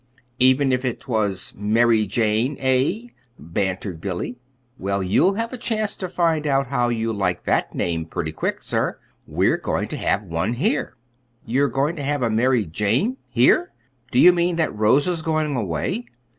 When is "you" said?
6.89-7.13, 14.17-14.33